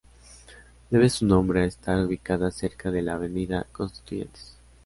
[0.89, 4.57] Debe su nombre a estar ubicada cerca de la Avenida Constituyentes.